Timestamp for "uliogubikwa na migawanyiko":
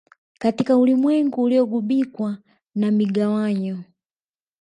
1.43-3.83